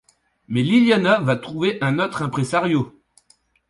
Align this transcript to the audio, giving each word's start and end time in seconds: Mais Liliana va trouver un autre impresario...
Mais 0.47 0.63
Liliana 0.63 1.19
va 1.19 1.35
trouver 1.35 1.77
un 1.83 1.99
autre 1.99 2.23
impresario... 2.23 2.99